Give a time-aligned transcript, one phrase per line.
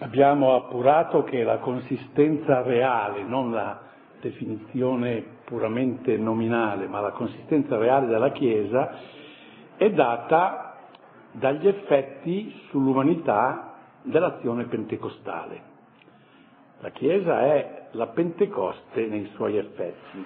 [0.00, 3.80] abbiamo appurato che la consistenza reale, non la
[4.20, 8.90] definizione puramente nominale, ma la consistenza reale della Chiesa
[9.76, 10.76] è data
[11.32, 15.74] dagli effetti sull'umanità dell'azione pentecostale.
[16.80, 20.24] La Chiesa è la Pentecoste nei suoi effetti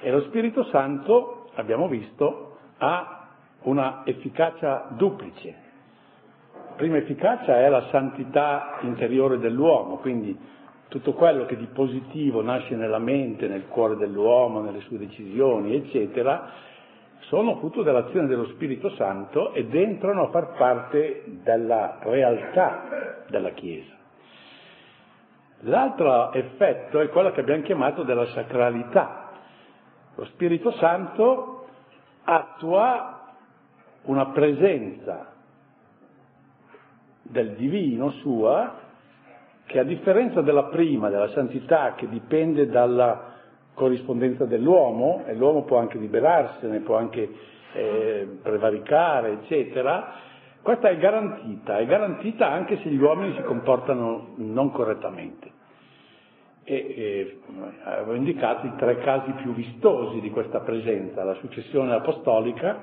[0.00, 3.28] e lo Spirito Santo, abbiamo visto, ha
[3.62, 5.68] una efficacia duplice.
[6.80, 10.34] Prima efficacia è la santità interiore dell'uomo, quindi
[10.88, 16.48] tutto quello che di positivo nasce nella mente, nel cuore dell'uomo, nelle sue decisioni, eccetera,
[17.24, 23.92] sono frutto dell'azione dello Spirito Santo ed entrano a far parte della realtà della Chiesa.
[25.64, 29.32] L'altro effetto è quello che abbiamo chiamato della sacralità.
[30.14, 31.66] Lo Spirito Santo
[32.24, 33.34] attua
[34.04, 35.34] una presenza
[37.30, 38.78] del divino sua
[39.66, 43.34] che a differenza della prima, della santità che dipende dalla
[43.74, 47.28] corrispondenza dell'uomo, e l'uomo può anche liberarsene, può anche
[47.72, 50.12] eh, prevaricare, eccetera,
[50.60, 55.50] questa è garantita, è garantita anche se gli uomini si comportano non correttamente.
[56.64, 57.40] E, e
[57.84, 62.82] avevo indicato i tre casi più vistosi di questa presenza, la successione apostolica,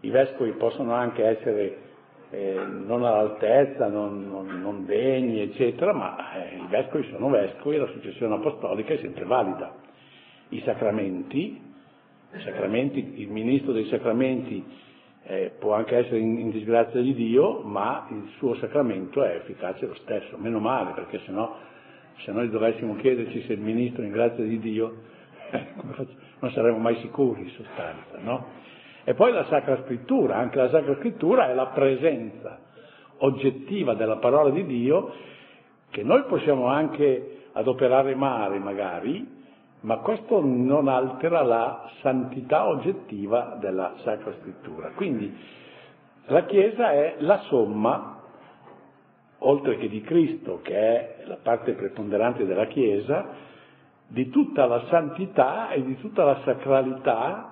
[0.00, 1.88] i vescovi possono anche essere
[2.30, 7.78] eh, non all'altezza, non, non, non, degni, eccetera, ma eh, i vescovi sono vescovi e
[7.80, 9.74] la successione apostolica è sempre valida.
[10.50, 11.60] I sacramenti,
[12.32, 14.64] i sacramenti il ministro dei sacramenti
[15.24, 19.86] eh, può anche essere in, in, disgrazia di Dio, ma il suo sacramento è efficace
[19.86, 21.56] lo stesso, meno male, perché sennò,
[22.18, 25.02] se noi dovessimo chiederci se il ministro è in grazia di Dio,
[26.38, 28.46] non saremmo mai sicuri in sostanza, no?
[29.04, 32.58] E poi la Sacra Scrittura, anche la Sacra Scrittura è la presenza
[33.18, 35.12] oggettiva della parola di Dio
[35.90, 39.38] che noi possiamo anche adoperare male magari,
[39.80, 44.90] ma questo non altera la santità oggettiva della Sacra Scrittura.
[44.94, 45.34] Quindi
[46.26, 48.20] la Chiesa è la somma,
[49.38, 53.48] oltre che di Cristo, che è la parte preponderante della Chiesa,
[54.06, 57.49] di tutta la santità e di tutta la sacralità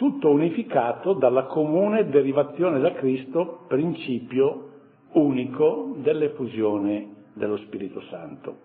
[0.00, 4.70] tutto unificato dalla comune derivazione da Cristo, principio
[5.12, 8.60] unico dell'effusione dello Spirito Santo.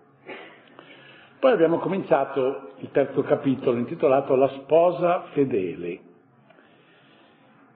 [1.38, 6.00] Poi abbiamo cominciato il terzo capitolo intitolato La sposa fedele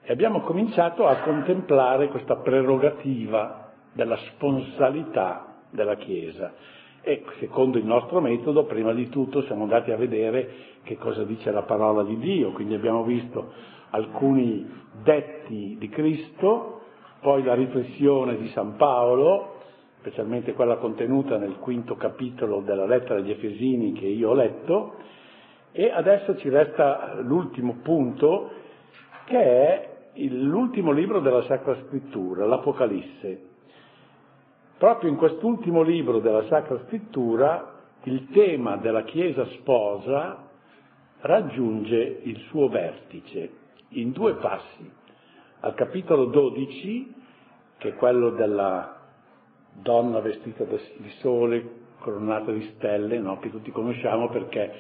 [0.04, 6.50] e abbiamo cominciato a contemplare questa prerogativa della sponsalità della Chiesa.
[7.02, 10.48] E secondo il nostro metodo, prima di tutto siamo andati a vedere
[10.82, 13.52] che cosa dice la parola di Dio, quindi abbiamo visto
[13.90, 14.68] alcuni
[15.02, 16.80] detti di Cristo,
[17.20, 19.56] poi la riflessione di San Paolo,
[20.00, 24.94] specialmente quella contenuta nel quinto capitolo della lettera agli Efesini che io ho letto,
[25.72, 28.50] e adesso ci resta l'ultimo punto,
[29.24, 29.88] che è
[30.28, 33.48] l'ultimo libro della Sacra Scrittura, l'Apocalisse.
[34.80, 40.48] Proprio in quest'ultimo libro della Sacra Scrittura il tema della Chiesa sposa
[41.20, 43.50] raggiunge il suo vertice
[43.88, 44.90] in due passi.
[45.60, 47.14] Al capitolo 12,
[47.76, 49.02] che è quello della
[49.74, 53.38] donna vestita di sole, coronata di stelle, no?
[53.38, 54.72] che tutti conosciamo perché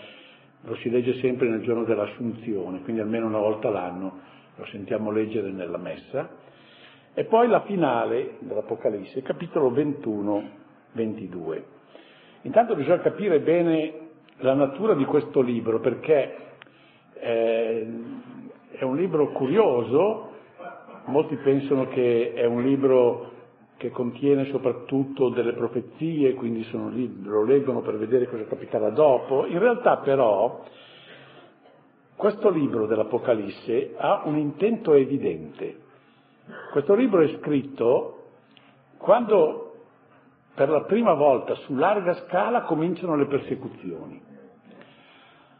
[0.62, 4.18] lo si legge sempre nel giorno dell'Assunzione, quindi almeno una volta l'anno
[4.56, 6.48] lo sentiamo leggere nella messa.
[7.12, 11.62] E poi la finale dell'Apocalisse, capitolo 21-22.
[12.42, 16.36] Intanto bisogna capire bene la natura di questo libro, perché
[17.14, 17.86] eh,
[18.70, 20.30] è un libro curioso,
[21.06, 23.28] molti pensano che è un libro
[23.76, 29.46] che contiene soprattutto delle profezie, quindi lì, lo leggono per vedere cosa capiterà dopo.
[29.46, 30.62] In realtà però
[32.14, 35.88] questo libro dell'Apocalisse ha un intento evidente.
[36.72, 38.16] Questo libro è scritto
[38.98, 39.66] quando
[40.54, 44.20] per la prima volta su larga scala cominciano le persecuzioni.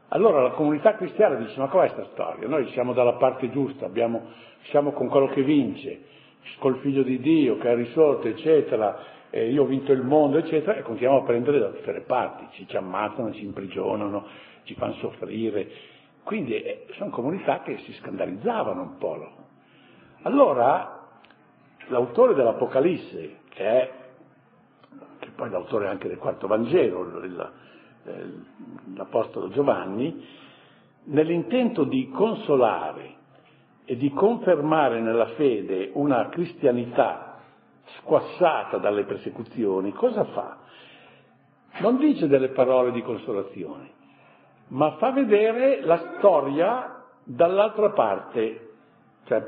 [0.09, 2.49] Allora la comunità cristiana dice ma com'è questa storia?
[2.49, 4.23] Noi siamo dalla parte giusta, abbiamo,
[4.65, 6.03] siamo con quello che vince,
[6.59, 8.99] col figlio di Dio che è risorto, eccetera,
[9.31, 12.67] io ho vinto il mondo, eccetera, e continuiamo a prendere da tutte le parti, ci,
[12.67, 14.27] ci ammazzano, ci imprigionano,
[14.65, 15.69] ci fanno soffrire.
[16.25, 19.40] Quindi eh, sono comunità che si scandalizzavano un po'.
[20.22, 21.08] Allora,
[21.88, 23.93] l'autore dell'Apocalisse, che è,
[25.19, 27.52] che poi l'autore anche del quarto Vangelo, il,
[28.94, 30.25] l'Apostolo Giovanni,
[31.05, 33.14] nell'intento di consolare
[33.84, 37.38] e di confermare nella fede una cristianità
[37.99, 40.58] squassata dalle persecuzioni, cosa fa?
[41.81, 43.90] Non dice delle parole di consolazione,
[44.69, 48.69] ma fa vedere la storia dall'altra parte,
[49.25, 49.44] cioè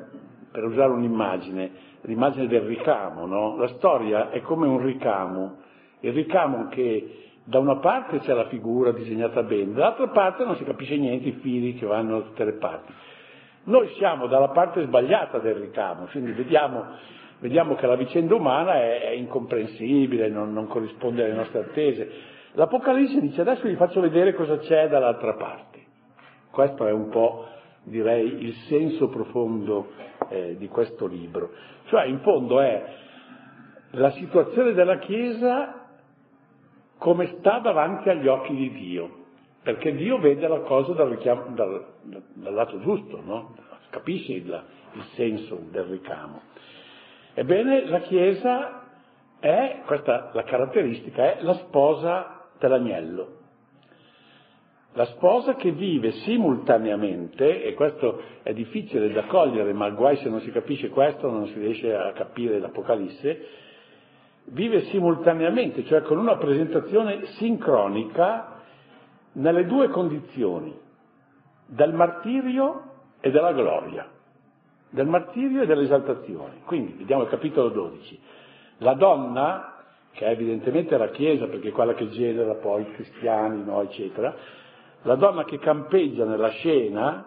[0.53, 1.71] per usare un'immagine,
[2.03, 3.57] l'immagine del ricamo, no?
[3.57, 5.57] La storia è come un ricamo,
[6.01, 10.65] il ricamo che da una parte c'è la figura disegnata bene, dall'altra parte non si
[10.65, 12.93] capisce niente, i fili che vanno da tutte le parti.
[13.65, 16.85] Noi siamo dalla parte sbagliata del ricamo, quindi vediamo,
[17.39, 22.11] vediamo che la vicenda umana è, è incomprensibile, non, non corrisponde alle nostre attese.
[22.53, 25.81] L'Apocalisse dice adesso vi faccio vedere cosa c'è dall'altra parte.
[26.51, 27.47] Questo è un po',
[27.85, 29.93] direi, il senso profondo
[30.33, 31.51] eh, di questo libro.
[31.87, 32.85] Cioè, in fondo è
[33.91, 35.89] la situazione della Chiesa
[36.97, 39.25] come sta davanti agli occhi di Dio,
[39.63, 43.55] perché Dio vede la cosa dal, richiamo, dal, dal lato giusto, no?
[43.91, 46.41] capisce il, il senso del ricamo.
[47.35, 48.85] Ebbene, la Chiesa
[49.39, 53.41] è, questa la caratteristica, è la sposa dell'agnello.
[54.95, 60.41] La sposa che vive simultaneamente, e questo è difficile da cogliere, ma guai se non
[60.41, 63.47] si capisce questo, non si riesce a capire l'Apocalisse,
[64.47, 68.61] vive simultaneamente, cioè con una presentazione sincronica
[69.33, 70.79] nelle due condizioni,
[71.65, 72.83] del martirio
[73.21, 74.07] e della gloria,
[74.91, 76.57] del martirio e dell'esaltazione.
[76.67, 78.21] Quindi, vediamo il capitolo 12.
[78.79, 83.65] La donna, che è evidentemente la Chiesa, perché è quella che genera poi i cristiani,
[83.65, 84.61] no, eccetera,
[85.03, 87.27] la donna che campeggia nella scena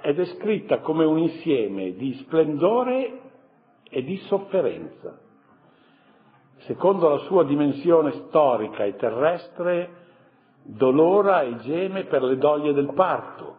[0.00, 3.20] è descritta come un insieme di splendore
[3.88, 5.26] e di sofferenza
[6.68, 9.90] secondo la sua dimensione storica e terrestre,
[10.62, 13.56] dolora e geme per le doglie del parto,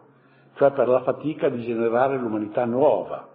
[0.54, 3.28] cioè per la fatica di generare l'umanità nuova.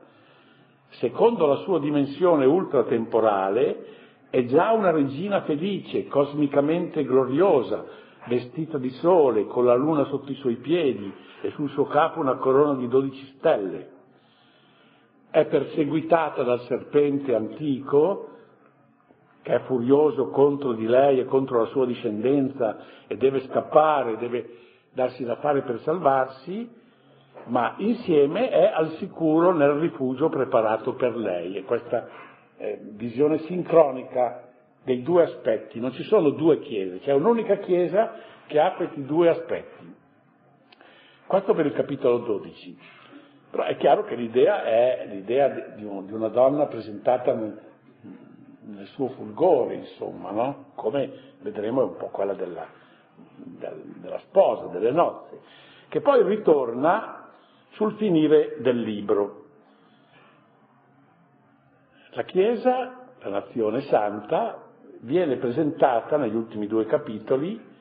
[0.92, 3.94] Secondo la sua dimensione ultratemporale,
[4.30, 7.84] è già una regina felice, cosmicamente gloriosa,
[8.28, 11.12] vestita di sole, con la luna sotto i suoi piedi
[11.42, 13.94] e sul suo capo una corona di dodici stelle.
[15.30, 18.30] È perseguitata dal serpente antico,
[19.42, 24.50] che è furioso contro di lei e contro la sua discendenza e deve scappare, deve
[24.94, 26.68] darsi da fare per salvarsi,
[27.48, 31.58] ma insieme è al sicuro nel rifugio preparato per lei.
[31.58, 32.08] E questa
[32.58, 34.45] eh, visione sincronica
[34.86, 38.14] dei due aspetti, non ci sono due chiese, c'è un'unica chiesa
[38.46, 39.96] che ha questi due aspetti.
[41.26, 42.78] Questo per il capitolo 12.
[43.50, 50.30] Però è chiaro che l'idea è l'idea di, una donna presentata nel, suo fulgore, insomma,
[50.30, 50.66] no?
[50.76, 52.68] come vedremo è un po' quella della,
[53.16, 55.40] della sposa, delle nozze,
[55.88, 57.30] che poi ritorna
[57.72, 59.46] sul finire del libro.
[62.12, 64.65] La Chiesa, la nazione santa,
[65.02, 67.74] viene presentata negli ultimi due capitoli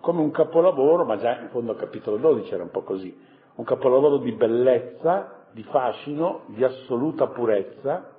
[0.00, 3.16] come un capolavoro, ma già in fondo al capitolo 12 era un po' così,
[3.56, 8.14] un capolavoro di bellezza, di fascino, di assoluta purezza,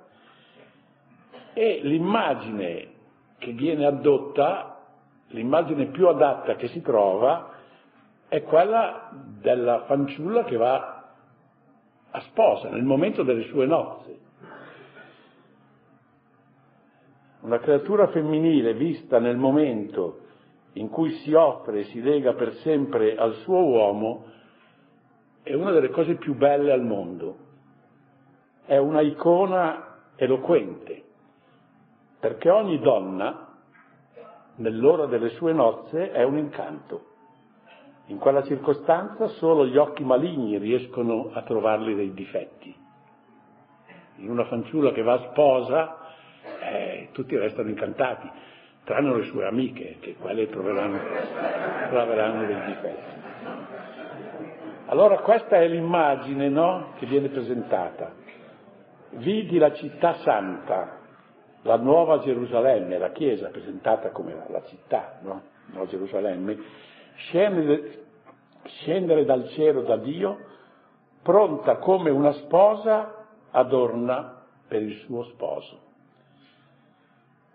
[1.54, 2.90] e l'immagine
[3.38, 4.78] che viene adotta,
[5.28, 7.50] l'immagine più adatta che si trova,
[8.28, 9.10] è quella
[9.40, 11.02] della fanciulla che va
[12.10, 14.18] a sposa nel momento delle sue nozze.
[17.42, 20.18] Una creatura femminile vista nel momento
[20.74, 24.24] in cui si offre e si lega per sempre al suo uomo
[25.42, 27.36] è una delle cose più belle al mondo.
[28.64, 31.02] È una icona eloquente
[32.20, 33.48] perché ogni donna,
[34.56, 37.06] nell'ora delle sue nozze, è un incanto.
[38.06, 42.72] In quella circostanza solo gli occhi maligni riescono a trovarli dei difetti.
[44.18, 46.01] In una fanciulla che va a sposa,
[46.60, 48.28] eh, tutti restano incantati,
[48.84, 50.98] tranne le sue amiche, che quelle troveranno,
[51.88, 53.20] troveranno dei difetti.
[54.86, 58.12] Allora questa è l'immagine no, che viene presentata.
[59.12, 60.98] Vidi la città santa,
[61.62, 65.42] la nuova Gerusalemme, la Chiesa presentata come la, città, no?
[65.66, 66.58] Nuova Gerusalemme,
[67.14, 68.04] scendere,
[68.64, 70.38] scendere dal cielo da Dio,
[71.22, 75.91] pronta come una sposa adorna per il suo sposo.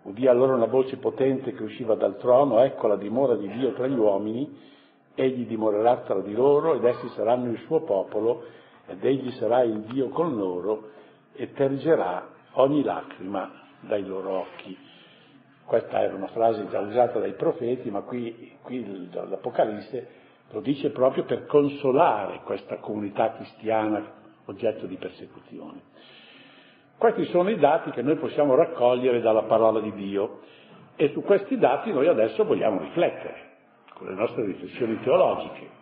[0.08, 3.86] Udì allora una voce potente che usciva dal trono, ecco la dimora di Dio tra
[3.86, 4.56] gli uomini,
[5.14, 8.44] egli dimorerà tra di loro ed essi saranno il suo popolo
[8.86, 10.92] ed egli sarà il Dio con loro
[11.34, 14.74] e tergerà ogni lacrima dai loro occhi.
[15.66, 20.08] Questa era una frase già usata dai profeti, ma qui, qui l'Apocalisse
[20.52, 24.10] lo dice proprio per consolare questa comunità cristiana
[24.46, 25.82] oggetto di persecuzione.
[26.98, 30.40] Questi sono i dati che noi possiamo raccogliere dalla parola di Dio
[30.96, 33.46] e su questi dati noi adesso vogliamo riflettere
[33.94, 35.76] con le nostre riflessioni teologiche.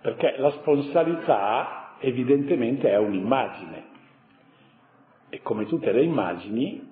[0.00, 3.84] Perché la sponsalità evidentemente è un'immagine
[5.28, 6.90] e come tutte le immagini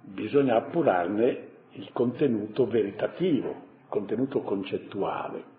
[0.00, 5.54] bisogna appurarne il contenuto veritativo, il contenuto concettuale.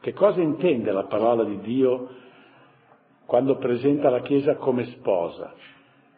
[0.00, 2.08] Che cosa intende la parola di Dio
[3.28, 5.52] quando presenta la Chiesa come sposa?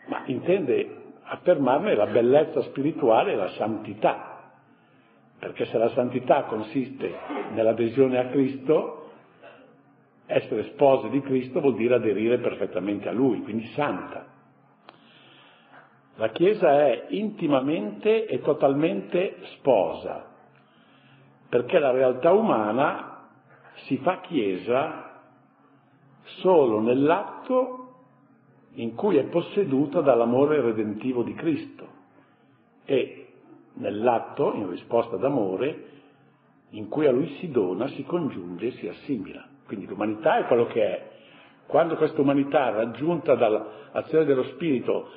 [0.07, 4.52] Ma intende affermarne la bellezza spirituale e la santità,
[5.37, 7.12] perché se la santità consiste
[7.50, 9.11] nell'adesione a Cristo,
[10.26, 14.26] essere spose di Cristo vuol dire aderire perfettamente a Lui, quindi santa.
[16.14, 20.26] La Chiesa è intimamente e totalmente sposa,
[21.49, 23.26] perché la realtà umana
[23.87, 25.10] si fa Chiesa
[26.38, 27.76] solo nell'atto
[28.75, 31.99] in cui è posseduta dall'amore redentivo di Cristo
[32.84, 33.26] e
[33.75, 35.88] nell'atto, in risposta d'amore,
[36.70, 39.46] in cui a Lui si dona, si congiunge e si assimila.
[39.66, 41.10] Quindi l'umanità è quello che è.
[41.66, 45.08] Quando questa umanità, raggiunta dall'azione dello Spirito,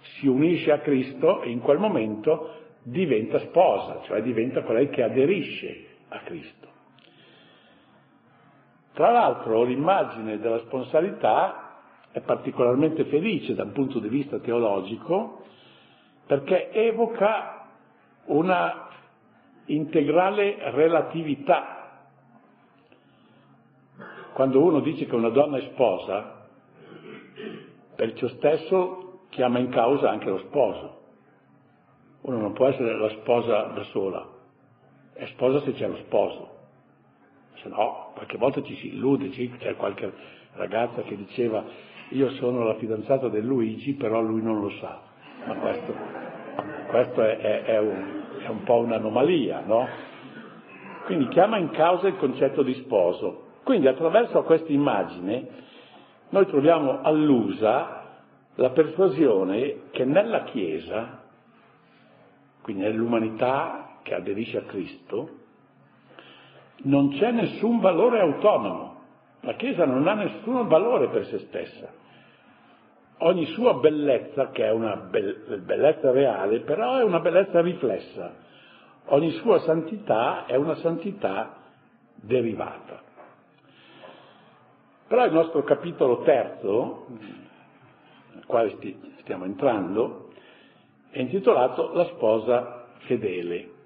[0.00, 6.18] si unisce a Cristo, in quel momento diventa sposa, cioè diventa colei che aderisce a
[6.20, 6.68] Cristo.
[9.00, 11.78] Tra l'altro l'immagine della sponsalità
[12.10, 15.40] è particolarmente felice da un punto di vista teologico
[16.26, 17.66] perché evoca
[18.26, 18.88] una
[19.64, 22.02] integrale relatività
[24.34, 26.46] quando uno dice che una donna è sposa,
[27.96, 31.00] per ciò stesso chiama in causa anche lo sposo.
[32.20, 34.28] Uno non può essere la sposa da sola,
[35.14, 36.58] è sposa se c'è lo sposo.
[37.62, 40.12] Se no, qualche volta ci si illude, c'è qualche
[40.54, 41.64] ragazza che diceva
[42.10, 45.00] io sono la fidanzata del Luigi, però lui non lo sa.
[45.46, 45.94] Ma questo,
[46.88, 49.86] questo è, è, è, un, è un po' un'anomalia, no?
[51.04, 53.48] Quindi chiama in causa il concetto di sposo.
[53.62, 55.46] Quindi attraverso questa immagine
[56.30, 58.22] noi troviamo allusa
[58.56, 61.22] la persuasione che nella Chiesa,
[62.62, 65.39] quindi nell'umanità che aderisce a Cristo,
[66.82, 68.98] non c'è nessun valore autonomo.
[69.40, 71.88] La Chiesa non ha nessun valore per se stessa.
[73.18, 78.34] Ogni sua bellezza, che è una bellezza reale, però è una bellezza riflessa.
[79.06, 81.56] Ogni sua santità è una santità
[82.14, 83.02] derivata.
[85.06, 87.06] Però il nostro capitolo terzo,
[88.32, 88.76] nel quale
[89.20, 90.30] stiamo entrando,
[91.10, 93.78] è intitolato La sposa fedele.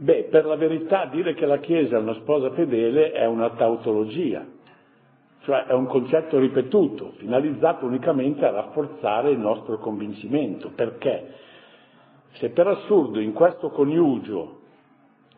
[0.00, 4.46] Beh, per la verità dire che la Chiesa è una sposa fedele è una tautologia,
[5.40, 11.34] cioè è un concetto ripetuto, finalizzato unicamente a rafforzare il nostro convincimento, perché
[12.34, 14.60] se per assurdo in questo coniugio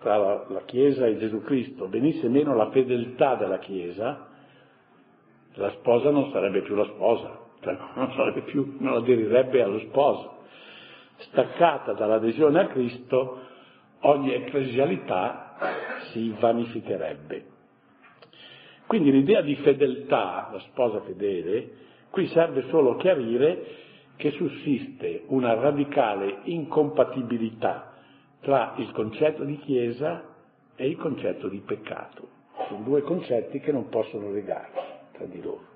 [0.00, 4.28] tra la, la Chiesa e Gesù Cristo venisse meno la fedeltà della Chiesa,
[5.54, 10.36] la sposa non sarebbe più la sposa, cioè non, più, non aderirebbe allo sposo.
[11.16, 13.48] Staccata dall'adesione a Cristo,
[14.00, 15.56] ogni ecclesialità
[16.12, 17.44] si vanificherebbe.
[18.86, 21.70] Quindi l'idea di fedeltà, la sposa fedele,
[22.10, 23.64] qui serve solo a chiarire
[24.16, 27.92] che sussiste una radicale incompatibilità
[28.40, 30.24] tra il concetto di Chiesa
[30.74, 32.28] e il concetto di peccato.
[32.68, 34.78] Sono due concetti che non possono legarsi
[35.12, 35.68] tra di loro.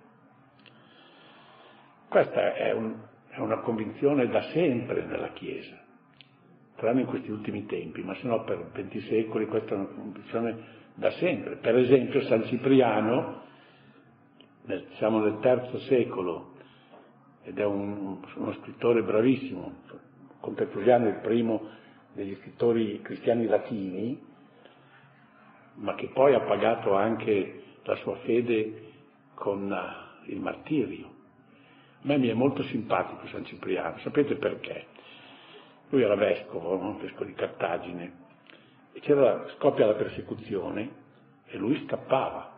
[2.09, 2.97] Questa è, un,
[3.29, 5.84] è una convinzione da sempre nella Chiesa,
[6.77, 10.57] tranne in questi ultimi tempi, ma se no per 20 secoli questa è una convinzione
[10.95, 11.57] da sempre.
[11.57, 13.43] Per esempio San Cipriano,
[14.63, 16.53] nel, siamo nel terzo secolo,
[17.43, 19.83] ed è un, uno scrittore bravissimo,
[20.41, 21.69] Contemporaneo il primo
[22.13, 24.21] degli scrittori cristiani latini,
[25.77, 28.93] ma che poi ha pagato anche la sua fede
[29.35, 31.07] con eh, il martirio.
[31.07, 34.87] A me mi è molto simpatico San Cipriano, sapete perché?
[35.95, 36.99] Lui era vescovo, no?
[37.01, 38.13] vescovo di Cartagine,
[38.93, 40.91] e c'era, scoppia la persecuzione
[41.47, 42.51] e lui scappava.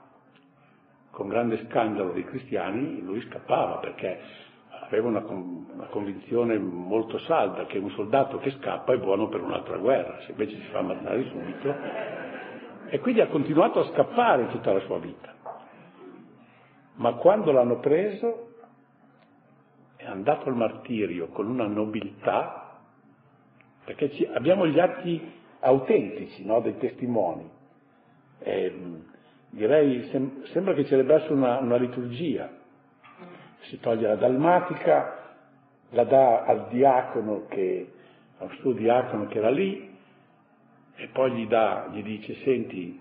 [1.11, 4.19] Con grande scandalo dei cristiani lui scappava perché
[4.71, 9.77] aveva una, una, convinzione molto salda che un soldato che scappa è buono per un'altra
[9.77, 11.75] guerra, se invece si fa ammazzare subito.
[12.89, 15.35] E quindi ha continuato a scappare tutta la sua vita.
[16.95, 18.55] Ma quando l'hanno preso
[19.97, 22.66] è andato al martirio con una nobiltà,
[23.87, 27.49] perché ci, abbiamo gli atti autentici no, dei testimoni.
[28.41, 28.75] E,
[29.51, 32.51] direi, sem- sembra che ci debba essere una, una liturgia.
[33.69, 35.35] Si toglie la dalmatica,
[35.91, 37.93] la dà al diacono che,
[38.39, 39.95] al suo diacono che era lì,
[40.97, 43.01] e poi gli dà, gli dice, senti,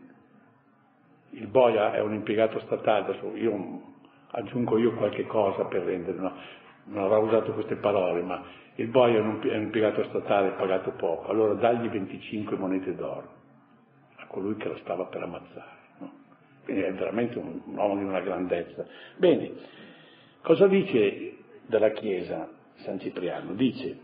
[1.32, 3.94] il boia è un impiegato statale, adesso io
[4.32, 6.34] aggiungo io qualche cosa per rendere, no,
[6.86, 8.44] non avrà usato queste parole, ma
[8.76, 13.34] il boia è un, impiegato statale pagato poco, allora dagli 25 monete d'oro
[14.18, 15.84] a colui che lo stava per ammazzare.
[16.00, 16.12] No?
[16.64, 18.86] Quindi è veramente un, un uomo di una grandezza.
[19.18, 19.52] Bene,
[20.42, 21.38] cosa dice
[21.68, 22.50] della Chiesa
[22.84, 23.54] San Cipriano?
[23.54, 24.00] Dice,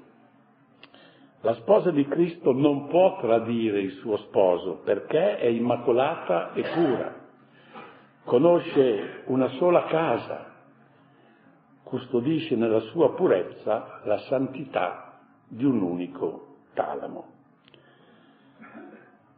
[1.42, 7.16] la sposa di Cristo non può tradire il suo sposo perché è immacolata e pura,
[8.24, 10.51] conosce una sola casa,
[11.92, 17.26] custodisce nella sua purezza la santità di un unico talamo.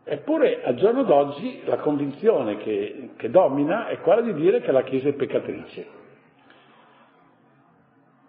[0.04, 4.84] Eppure al giorno d'oggi la convinzione che, che domina è quella di dire che la
[4.84, 5.88] Chiesa è peccatrice.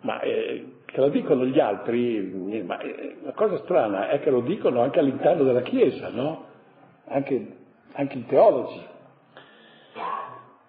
[0.01, 4.41] Ma eh, che lo dicono gli altri, ma eh, la cosa strana è che lo
[4.41, 6.47] dicono anche all'interno della Chiesa, no?
[7.09, 7.57] Anche,
[7.93, 8.93] anche i teologi.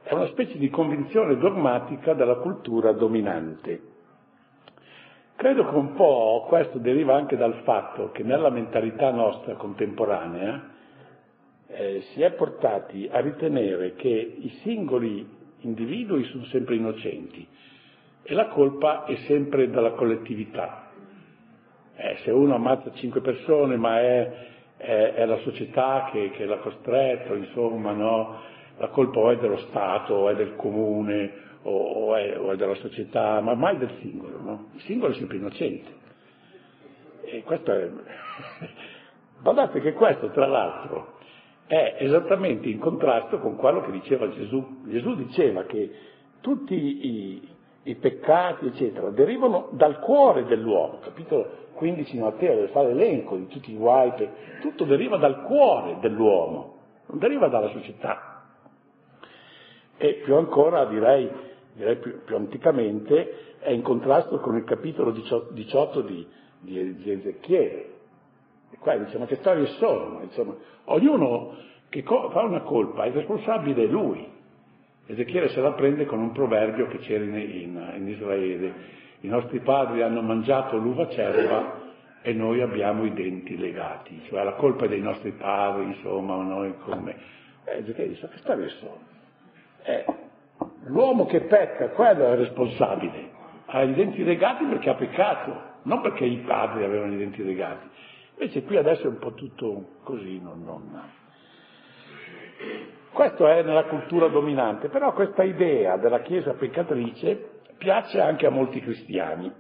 [0.08, 3.82] È una specie di convinzione dogmatica della cultura dominante.
[5.36, 10.74] Credo che un po' questo deriva anche dal fatto che nella mentalità nostra contemporanea
[11.66, 15.28] eh, si è portati a ritenere che i singoli
[15.62, 17.48] individui sono sempre innocenti
[18.22, 20.92] e la colpa è sempre dalla collettività.
[21.96, 24.32] Eh, se uno ammazza cinque persone ma è,
[24.78, 28.54] è, è la società che, che, l'ha costretto, insomma, no?
[28.78, 32.76] La colpa o è dello Stato o è del comune o, è, o è, della
[32.76, 34.40] società, ma mai del singolo.
[34.42, 34.66] No?
[34.74, 36.04] Il singolo è sempre innocente.
[37.24, 37.90] E questo è...
[39.42, 41.18] Guardate che questo, tra l'altro,
[41.68, 44.84] è esattamente in contrasto con quello che diceva Gesù.
[44.86, 45.92] Gesù diceva che
[46.42, 47.50] tutti i,
[47.84, 51.00] i peccati, eccetera, derivano dal cuore dell'uomo.
[51.00, 54.14] Capitolo 15 di Matteo deve fare l'elenco di tutti i guai,
[54.62, 58.35] tutto deriva dal cuore dell'uomo, non deriva dalla società.
[59.98, 61.30] E più ancora, direi,
[61.74, 66.28] direi più, più, anticamente, è in contrasto con il capitolo 18 di,
[66.60, 67.94] di, di Ezechiele.
[68.72, 70.22] E qua dice, ma che storie sono?
[70.22, 70.56] Insomma,
[70.86, 71.56] ognuno
[71.90, 74.34] che co- fa una colpa, il responsabile è lui.
[75.08, 78.74] Ezechiele se la prende con un proverbio che c'era in, in, in Israele.
[79.22, 81.84] I nostri padri hanno mangiato l'uva cerva
[82.22, 86.76] e noi abbiamo i denti legati, cioè la colpa è dei nostri padri, insomma, noi
[86.80, 87.16] come...
[87.66, 89.15] Eh, Ezechiele dice, che storie sono?
[89.88, 90.06] Eh,
[90.86, 93.30] l'uomo che pecca, quello è il responsabile,
[93.68, 97.88] ha i denti legati perché ha peccato, non perché i padri avevano i denti legati.
[98.38, 100.64] Invece qui adesso è un po' tutto così, non...
[100.64, 101.24] non...
[103.12, 108.82] Questo è nella cultura dominante, però questa idea della Chiesa peccatrice piace anche a molti
[108.82, 109.52] cristiani,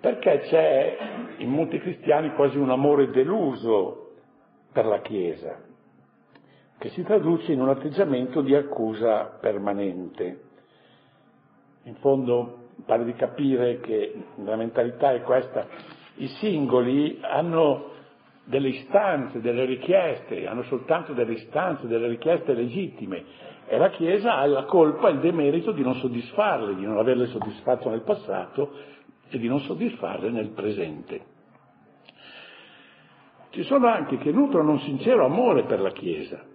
[0.00, 0.98] perché c'è
[1.38, 4.16] in molti cristiani quasi un amore deluso
[4.72, 5.68] per la Chiesa,
[6.80, 10.40] che si traduce in un atteggiamento di accusa permanente.
[11.82, 15.66] In fondo pare di capire che la mentalità è questa,
[16.16, 17.90] i singoli hanno
[18.44, 23.24] delle istanze, delle richieste, hanno soltanto delle istanze, delle richieste legittime
[23.66, 27.26] e la Chiesa ha la colpa e il demerito di non soddisfarle, di non averle
[27.26, 28.72] soddisfatto nel passato
[29.28, 31.20] e di non soddisfarle nel presente.
[33.50, 36.48] Ci sono anche che nutrono un sincero amore per la Chiesa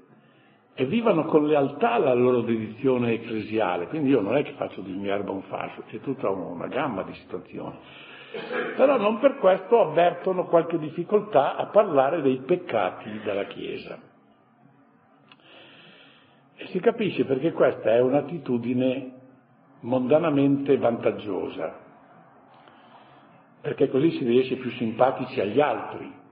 [0.77, 4.91] e vivano con lealtà la loro dedizione ecclesiale, quindi io non è che faccio di
[4.91, 7.77] mia erba un fascio, c'è tutta una gamma di situazioni.
[8.75, 13.97] Però non per questo avvertono qualche difficoltà a parlare dei peccati della Chiesa.
[16.57, 19.13] E si capisce perché questa è un'attitudine
[19.81, 21.73] mondanamente vantaggiosa,
[23.61, 26.23] perché così si riesce più simpatici agli altri,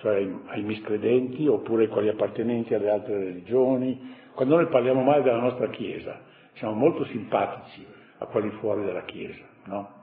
[0.00, 4.16] cioè ai miscredenti oppure ai quali appartenenti alle altre religioni.
[4.34, 6.20] Quando noi parliamo male della nostra Chiesa,
[6.54, 7.86] siamo molto simpatici
[8.18, 9.98] a quelli fuori dalla Chiesa, no?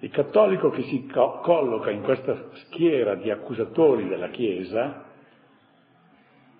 [0.00, 5.04] Il cattolico che si co- colloca in questa schiera di accusatori della Chiesa,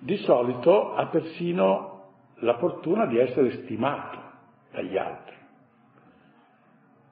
[0.01, 4.19] di solito ha persino la fortuna di essere stimato
[4.73, 5.37] dagli altri,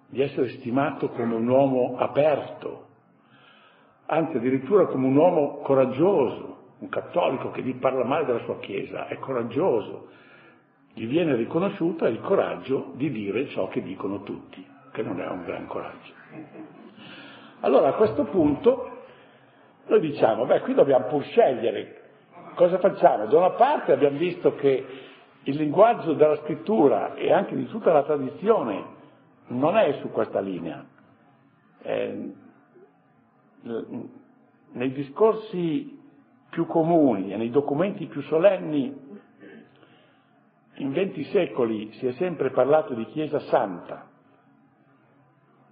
[0.09, 2.86] di essere stimato come un uomo aperto,
[4.07, 9.07] anzi addirittura come un uomo coraggioso, un cattolico che vi parla male della sua Chiesa,
[9.07, 10.09] è coraggioso,
[10.93, 15.45] gli viene riconosciuto il coraggio di dire ciò che dicono tutti, che non è un
[15.45, 16.13] gran coraggio.
[17.61, 18.91] Allora a questo punto
[19.87, 22.05] noi diciamo, beh qui dobbiamo pur scegliere
[22.57, 23.27] cosa facciamo?
[23.27, 24.85] Da una parte abbiamo visto che
[25.45, 28.95] il linguaggio della scrittura e anche di tutta la tradizione
[29.49, 30.85] non è su questa linea.
[31.83, 32.33] Eh,
[34.73, 35.99] nei discorsi
[36.51, 39.05] più comuni e nei documenti più solenni,
[40.79, 44.09] in venti secoli si è sempre parlato di Chiesa Santa,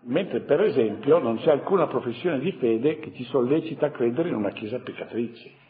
[0.03, 4.35] mentre per esempio non c'è alcuna professione di fede che ci sollecita a credere in
[4.35, 5.63] una Chiesa peccatrice.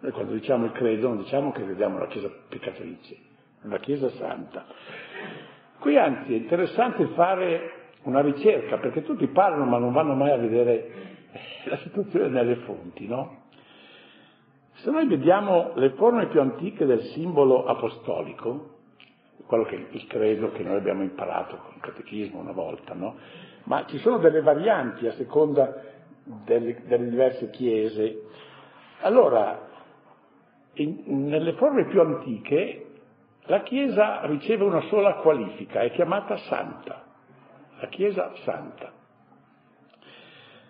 [0.00, 3.14] Noi quando diciamo il credo non diciamo che crediamo in una Chiesa peccatrice,
[3.62, 4.66] in una Chiesa Santa.
[5.78, 10.36] Qui anzi è interessante fare una ricerca, perché tutti parlano ma non vanno mai a
[10.36, 11.20] vedere
[11.64, 13.40] la situazione nelle fonti, no?
[14.74, 18.70] Se noi vediamo le forme più antiche del simbolo apostolico,
[19.46, 23.16] quello che il credo che noi abbiamo imparato con il catechismo una volta, no?
[23.64, 25.72] Ma ci sono delle varianti a seconda
[26.24, 28.22] delle, delle diverse chiese.
[29.02, 29.68] Allora,
[30.74, 32.86] in, nelle forme più antiche
[33.46, 37.04] la Chiesa riceve una sola qualifica, è chiamata santa,
[37.80, 39.00] la Chiesa santa.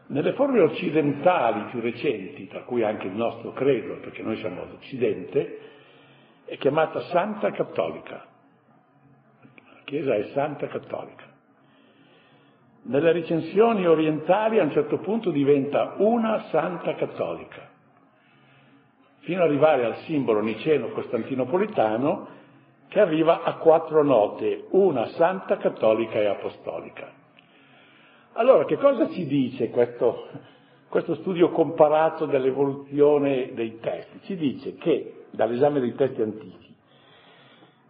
[0.07, 5.59] Nelle forme occidentali più recenti, tra cui anche il nostro credo, perché noi siamo all'Occidente,
[6.45, 8.27] è chiamata Santa Cattolica.
[9.45, 11.31] La Chiesa è Santa Cattolica.
[12.85, 17.71] Nelle recensioni orientali a un certo punto diventa una Santa Cattolica,
[19.21, 22.29] fino ad arrivare al simbolo niceno-costantinopolitano
[22.89, 27.22] che arriva a quattro note, una Santa Cattolica e Apostolica.
[28.35, 30.29] Allora, che cosa ci dice questo,
[30.89, 34.21] questo studio comparato dell'evoluzione dei testi?
[34.23, 36.75] Ci dice che, dall'esame dei testi antichi,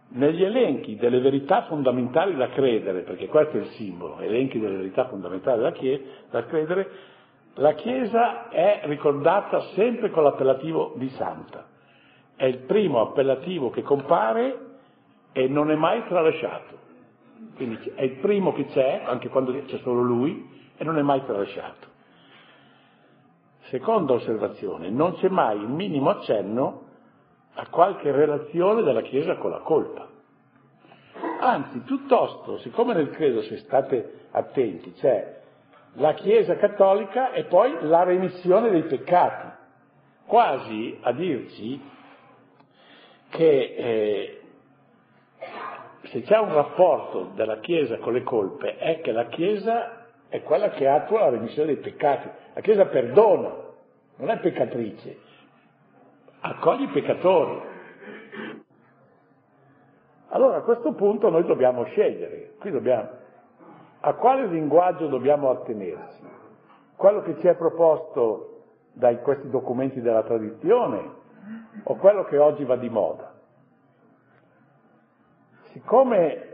[0.09, 5.07] negli elenchi delle verità fondamentali da credere, perché questo è il simbolo, elenchi delle verità
[5.07, 6.89] fondamentali da, chiesa, da credere,
[7.55, 11.67] la Chiesa è ricordata sempre con l'appellativo di santa.
[12.35, 14.57] È il primo appellativo che compare
[15.31, 16.79] e non è mai tralasciato.
[17.55, 21.23] Quindi è il primo che c'è, anche quando c'è solo lui, e non è mai
[21.23, 21.91] tralasciato.
[23.69, 26.81] Seconda osservazione, non c'è mai il minimo accenno
[27.53, 30.07] a qualche relazione della Chiesa con la colpa.
[31.39, 35.41] Anzi, piuttosto, siccome nel credo, se state attenti, c'è
[35.93, 39.47] la Chiesa cattolica e poi la remissione dei peccati,
[40.25, 41.81] quasi a dirci
[43.29, 44.41] che eh,
[46.03, 50.69] se c'è un rapporto della Chiesa con le colpe è che la Chiesa è quella
[50.69, 52.29] che attua la remissione dei peccati.
[52.53, 53.55] La Chiesa perdona,
[54.17, 55.17] non è peccatrice,
[56.41, 57.61] accoglie i peccatori.
[60.29, 63.09] Allora a questo punto noi dobbiamo scegliere, dobbiamo,
[64.01, 66.21] a quale linguaggio dobbiamo attenersi?
[66.95, 68.63] Quello che ci è proposto
[68.93, 71.21] da questi documenti della tradizione
[71.83, 73.32] o quello che oggi va di moda?
[75.73, 76.51] Siccome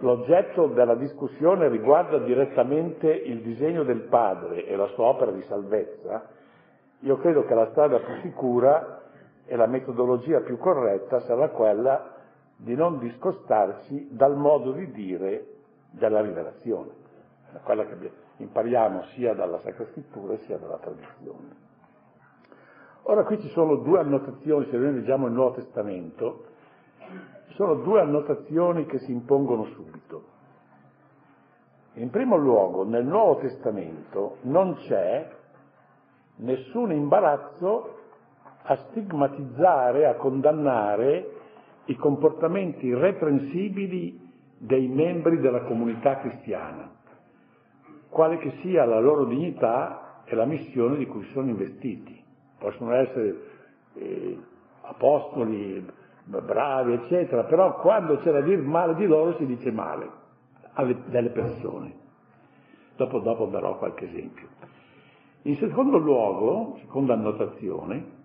[0.00, 6.26] l'oggetto della discussione riguarda direttamente il disegno del padre e la sua opera di salvezza,
[7.00, 9.02] io credo che la strada più sicura
[9.44, 12.14] e la metodologia più corretta sarà quella
[12.56, 15.46] di non discostarci dal modo di dire
[15.90, 16.90] della rivelazione,
[17.62, 21.60] quella che impariamo sia dalla Sacra Scrittura sia dalla tradizione.
[23.02, 26.44] Ora qui ci sono due annotazioni, se noi leggiamo il Nuovo Testamento,
[27.52, 30.24] ci sono due annotazioni che si impongono subito.
[31.94, 35.28] In primo luogo, nel Nuovo Testamento non c'è
[36.36, 37.98] nessun imbarazzo
[38.62, 41.30] a stigmatizzare, a condannare
[41.86, 44.18] i comportamenti irreprensibili
[44.56, 46.90] dei membri della comunità cristiana,
[48.08, 52.18] quale che sia la loro dignità e la missione di cui sono investiti.
[52.58, 53.36] Possono essere
[53.94, 54.38] eh,
[54.82, 55.84] apostoli,
[56.24, 60.10] bravi, eccetera, però quando c'è da dire male di loro si dice male
[60.74, 62.00] alle, delle persone.
[62.96, 64.48] Dopo, dopo darò qualche esempio.
[65.42, 68.20] In secondo luogo, seconda annotazione,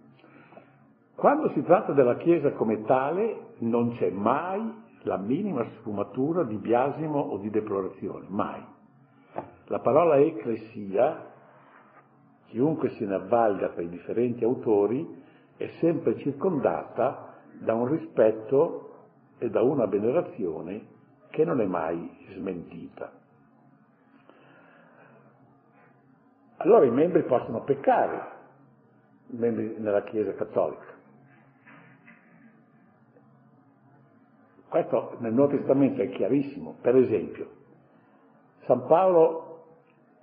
[1.15, 7.19] quando si tratta della Chiesa come tale non c'è mai la minima sfumatura di biasimo
[7.19, 8.61] o di deplorazione, mai.
[9.65, 11.25] La parola ecclesia,
[12.47, 15.23] chiunque se ne avvalga tra i differenti autori,
[15.57, 18.83] è sempre circondata da un rispetto
[19.37, 20.95] e da una venerazione
[21.29, 23.11] che non è mai smentita.
[26.57, 28.31] Allora i membri possono peccare,
[29.27, 30.95] i membri nella Chiesa cattolica.
[34.67, 36.75] Questo nel Nuovo Testamento è chiarissimo.
[36.81, 37.49] Per esempio,
[38.65, 39.65] San Paolo,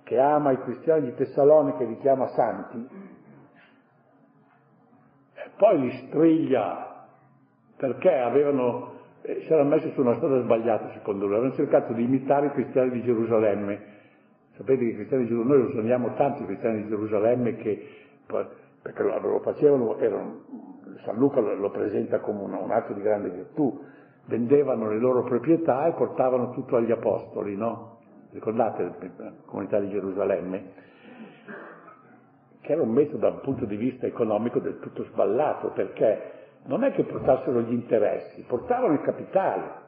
[0.03, 2.87] che ama i cristiani di Tessalonica e li chiama santi,
[5.57, 6.94] poi li striglia
[7.87, 12.03] perché avevano, eh, si erano messi su una strada sbagliata secondo lui, avevano cercato di
[12.03, 13.93] imitare i cristiani di Gerusalemme.
[14.55, 17.87] Sapete che i cristiani di Gerusalemme, noi lo sogniamo tanto i cristiani di Gerusalemme che,
[18.81, 20.43] perché lo facevano, erano,
[21.03, 23.79] San Luca lo presenta come un, un atto di grande virtù,
[24.25, 27.99] vendevano le loro proprietà e portavano tutto agli apostoli, no?
[28.31, 28.83] Ricordate
[29.17, 30.83] la comunità di Gerusalemme?
[32.61, 36.33] Che era un metodo dal punto di vista economico del tutto sballato, perché
[36.65, 39.83] non è che portassero gli interessi, portavano il capitale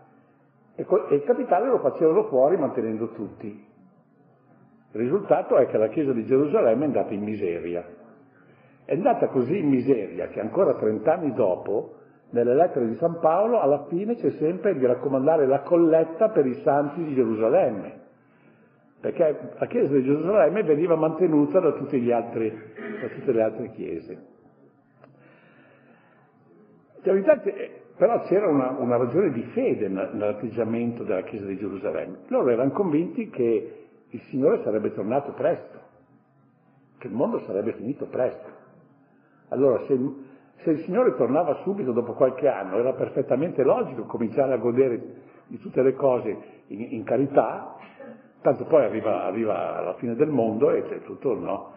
[0.76, 3.66] e, il capitale lo facevano fuori mantenendo tutti.
[4.92, 7.84] Il risultato è che la Chiesa di Gerusalemme è andata in miseria.
[8.86, 11.96] È andata così in miseria che ancora 30 anni dopo
[12.30, 16.62] nelle lettere di San Paolo alla fine c'è sempre di raccomandare la colletta per i
[16.62, 18.00] santi di Gerusalemme,
[19.02, 22.50] perché la chiesa di Gerusalemme veniva mantenuta da, altri,
[23.02, 24.36] da tutte le altre chiese.
[27.98, 32.20] Però c'era una, una, ragione di fede nell'atteggiamento della chiesa di Gerusalemme.
[32.28, 35.80] Loro erano convinti che il Signore sarebbe tornato presto,
[36.98, 38.56] che il mondo sarebbe finito presto.
[39.50, 39.96] Allora, se
[40.63, 45.02] se il Signore tornava subito dopo qualche anno, era perfettamente logico cominciare a godere
[45.48, 47.76] di tutte le cose in, in carità,
[48.41, 51.74] tanto poi arriva, arriva, alla fine del mondo e c'è tutto no.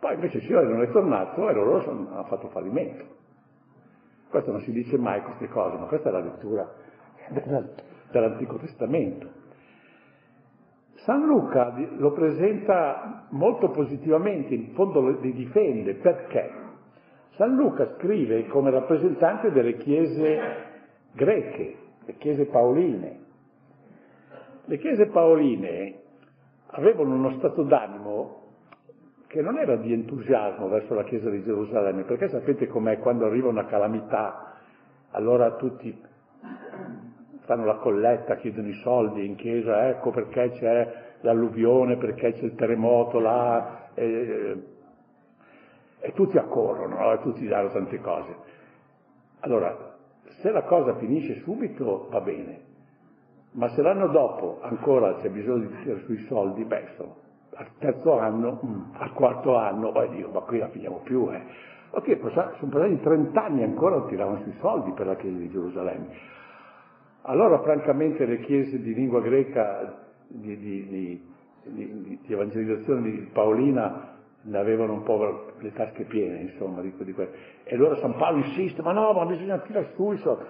[0.00, 3.20] Poi invece il Signore non è tornato e loro hanno fatto fallimento.
[4.32, 6.66] Questo non si dice mai queste cose, ma questa è la lettura
[8.10, 9.28] dell'Antico Testamento.
[11.04, 16.50] San Luca lo presenta molto positivamente, in fondo lo difende, perché?
[17.32, 20.40] San Luca scrive come rappresentante delle chiese
[21.12, 23.20] greche, le chiese paoline.
[24.64, 26.00] Le chiese paoline
[26.68, 28.41] avevano uno stato d'animo
[29.32, 33.48] che non era di entusiasmo verso la chiesa di Gerusalemme, perché sapete com'è quando arriva
[33.48, 34.56] una calamità,
[35.12, 35.98] allora tutti
[37.46, 42.54] fanno la colletta, chiedono i soldi in chiesa, ecco perché c'è l'alluvione, perché c'è il
[42.56, 44.62] terremoto là, eh,
[45.98, 47.12] e tutti accorrono, no?
[47.14, 48.36] e tutti danno tante cose.
[49.40, 49.96] Allora,
[50.42, 52.60] se la cosa finisce subito va bene,
[53.52, 57.20] ma se l'anno dopo ancora c'è bisogno di tirare sui soldi, beh, insomma,
[57.54, 61.70] al terzo anno, mm, al quarto anno, oh Dio, ma qui la finiamo più, eh.
[61.90, 66.06] Ok, sono passati 30 anni ancora non tiravano sui soldi per la chiesa di Gerusalemme.
[67.22, 74.12] Allora, francamente, le chiese di lingua greca, di, di, di, di evangelizzazione di Paolina,
[74.44, 77.14] ne avevano un po' le tasche piene, insomma, di, di
[77.64, 80.44] E allora San Paolo insiste, ma no, ma bisogna tirare su i soldi.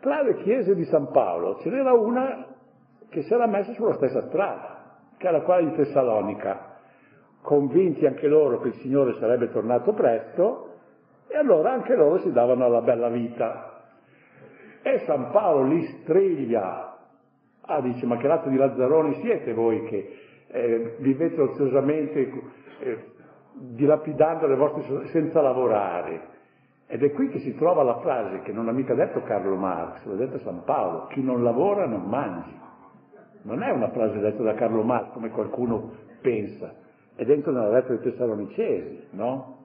[0.00, 2.46] Tra le chiese di San Paolo ce n'era una
[3.08, 4.81] che si era messa sulla stessa strada,
[5.28, 6.78] era quella di Tessalonica,
[7.42, 10.68] convinti anche loro che il Signore sarebbe tornato presto,
[11.28, 13.80] e allora anche loro si davano alla bella vita.
[14.82, 16.98] E San Paolo li striglia.
[17.62, 20.16] Ah, dice, ma che razza di Lazzaroni siete voi che
[20.48, 22.32] eh, vivete oziosamente
[22.80, 23.04] eh,
[23.54, 26.30] dilapidando le vostre senza lavorare.
[26.86, 30.04] Ed è qui che si trova la frase che non ha mica detto Carlo Marx,
[30.04, 32.60] l'ha detto San Paolo, chi non lavora non mangi.
[33.42, 36.72] Non è una frase detta da Carlo Marx come qualcuno pensa,
[37.14, 39.58] è dentro nella lettera dei Tessalonicesi, no?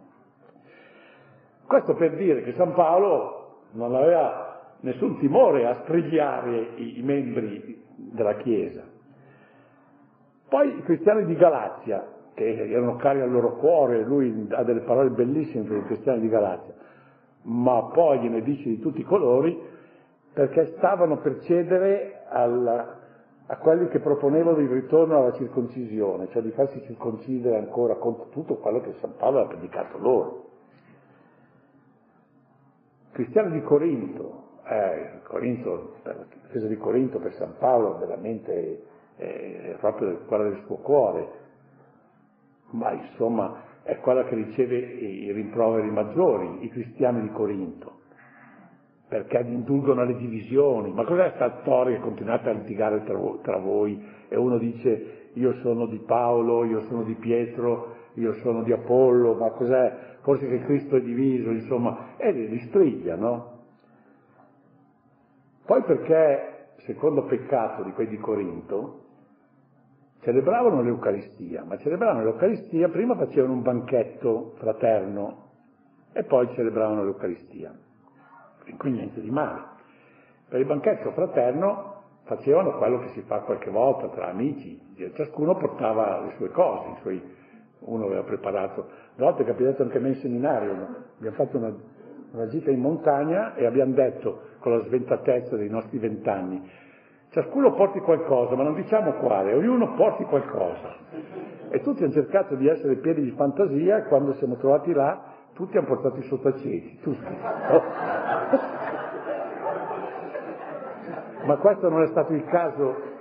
[1.68, 7.84] Questo per dire che San Paolo non aveva nessun timore a strigliare i, i membri
[7.96, 8.84] della Chiesa.
[10.50, 15.10] Poi i cristiani di Galazia, che erano cari al loro cuore, lui ha delle parole
[15.10, 16.74] bellissime per i cristiani di Galazia,
[17.44, 19.60] ma poi gliene dice di tutti i colori
[20.34, 22.97] perché stavano per cedere alla,
[23.50, 28.58] a quelli che proponevano il ritorno alla circoncisione, cioè di farsi circoncidere ancora contro tutto
[28.58, 30.46] quello che San Paolo ha predicato loro.
[33.12, 38.84] Cristiani di Corinto, eh, Corinto, la chiesa di Corinto per San Paolo veramente
[39.16, 41.28] è proprio quella del suo cuore,
[42.72, 47.97] ma insomma è quella che riceve i rimproveri maggiori, i cristiani di Corinto,
[49.08, 50.92] perché indulgono alle divisioni.
[50.92, 55.54] Ma cos'è questa storia che continuate a litigare tra, tra voi e uno dice io
[55.62, 60.16] sono di Paolo, io sono di Pietro, io sono di Apollo, ma cos'è?
[60.22, 63.56] Forse che Cristo è diviso, insomma, e li striglia, no?
[65.66, 69.04] Poi perché, secondo peccato di quelli di Corinto,
[70.22, 75.46] celebravano l'Eucaristia, ma celebravano l'Eucaristia, prima facevano un banchetto fraterno
[76.14, 77.74] e poi celebravano l'Eucaristia.
[78.76, 79.76] Quindi niente di male.
[80.50, 84.80] Per il banchetto fraterno facevano quello che si fa qualche volta tra amici,
[85.14, 87.36] ciascuno portava le sue cose, i suoi
[87.80, 88.88] uno aveva preparato.
[89.16, 90.96] Una volta è capitato anche a me in seminario, no?
[91.18, 91.74] abbiamo fatto una,
[92.32, 96.70] una gita in montagna e abbiamo detto, con la sventatezza dei nostri vent'anni,
[97.30, 100.96] ciascuno porti qualcosa, ma non diciamo quale, ognuno porti qualcosa.
[101.70, 105.27] E tutti hanno cercato di essere pieni di fantasia e quando siamo trovati là,
[105.58, 107.26] tutti hanno portato i sottaceti, tutti.
[111.46, 113.16] ma questo non è stato il caso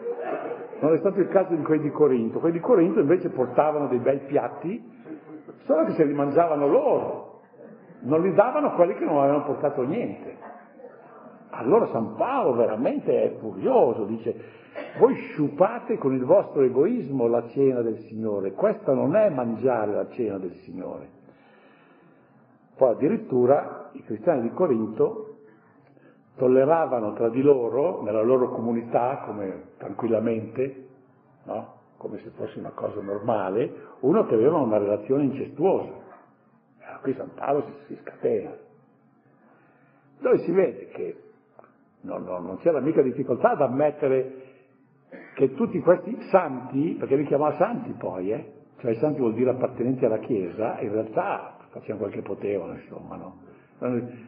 [0.81, 2.39] non è stato il caso di quelli di Corinto.
[2.39, 4.85] Quelli di Corinto invece portavano dei bei piatti,
[5.65, 7.41] solo che se li mangiavano loro,
[8.01, 10.37] non li davano a quelli che non avevano portato niente.
[11.49, 14.35] Allora San Paolo veramente è furioso, dice,
[14.99, 20.09] voi sciupate con il vostro egoismo la cena del Signore, questa non è mangiare la
[20.09, 21.16] cena del Signore.
[22.77, 25.37] Poi addirittura i cristiani di Corinto
[26.37, 30.89] tolleravano tra di loro, nella loro comunità, come tranquillamente,
[31.45, 31.75] no?
[31.97, 35.91] come se fosse una cosa normale, uno che aveva una relazione incestuosa.
[36.81, 38.53] Allora, qui San Paolo si, si scatena.
[40.19, 41.23] Dove si vede che
[42.03, 44.45] non, non, non c'era mica difficoltà ad ammettere
[45.35, 48.53] che tutti questi santi, perché li chiamava santi poi, eh?
[48.79, 53.45] cioè santi vuol dire appartenenti alla Chiesa, in realtà facevano quel che potevano, insomma, no?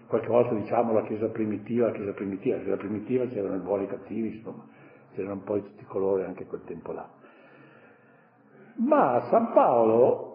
[0.07, 3.85] Qualche volta diciamo la Chiesa primitiva, la Chiesa primitiva, la Chiesa primitiva c'erano i buoni
[3.85, 4.67] e i cattivi, insomma,
[5.15, 7.09] c'erano un po' di tutti i colori anche quel tempo là.
[8.77, 10.29] Ma San Paolo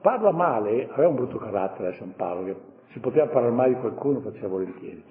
[0.00, 2.56] parla male, aveva un brutto carattere San Paolo, che
[2.92, 5.02] si poteva parlare male di qualcuno, faceva volentieri,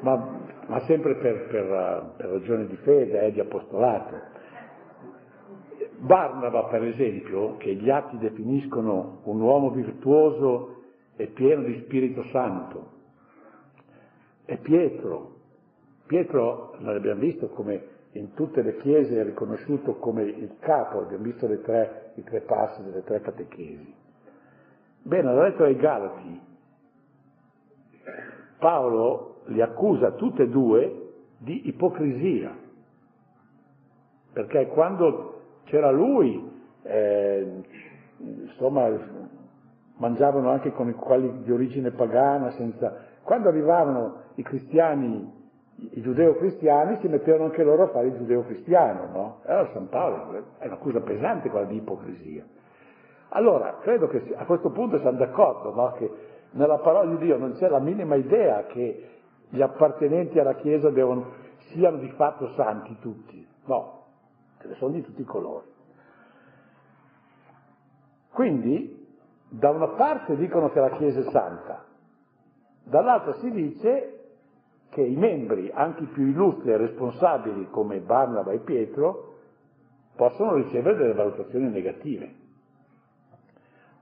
[0.00, 4.38] ma, ma sempre per, per, per, ragioni di fede e eh, di apostolato.
[6.00, 10.76] Barnaba, per esempio, che gli atti definiscono un uomo virtuoso
[11.14, 12.98] è pieno di Spirito Santo.
[14.46, 15.36] E Pietro,
[16.06, 21.46] Pietro l'abbiamo visto come in tutte le chiese è riconosciuto come il capo, abbiamo visto
[21.60, 23.94] tre, i tre passi delle tre catechesi.
[25.02, 26.40] Bene, alla lettera ai Galati,
[28.58, 32.56] Paolo li accusa tutte e due di ipocrisia,
[34.32, 35.39] perché quando
[35.70, 36.50] c'era lui,
[36.82, 37.62] eh,
[38.18, 38.90] insomma,
[39.96, 43.08] mangiavano anche con i quali di origine pagana, senza...
[43.22, 45.38] Quando arrivavano i cristiani,
[45.76, 49.40] i giudeo-cristiani, si mettevano anche loro a fare il giudeo-cristiano, no?
[49.46, 52.44] E allora San Paolo è un'accusa pesante quella di ipocrisia.
[53.28, 55.92] Allora, credo che a questo punto siamo d'accordo, no?
[55.92, 56.10] Che
[56.52, 59.08] nella parola di Dio non c'è la minima idea che
[59.48, 61.26] gli appartenenti alla Chiesa devono,
[61.72, 63.46] siano di fatto santi tutti.
[63.66, 63.99] No,
[64.60, 65.66] ce ne sono di tutti i colori.
[68.30, 69.08] Quindi
[69.48, 71.84] da una parte dicono che la Chiesa è santa,
[72.84, 74.14] dall'altra si dice
[74.90, 79.38] che i membri, anche i più illustri e responsabili come Barnaba e Pietro,
[80.16, 82.34] possono ricevere delle valutazioni negative.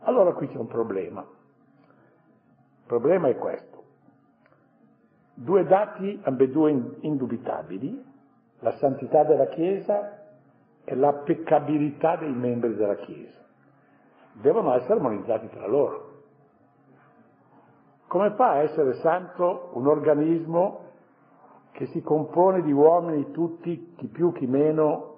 [0.00, 1.20] Allora qui c'è un problema.
[1.20, 3.84] Il problema è questo.
[5.34, 8.04] Due dati, ambedue indubitabili,
[8.60, 10.17] la santità della Chiesa
[10.90, 13.44] e la peccabilità dei membri della Chiesa
[14.32, 16.22] devono essere armonizzati tra loro.
[18.06, 20.86] Come fa a essere santo un organismo
[21.72, 25.16] che si compone di uomini tutti, chi più chi meno,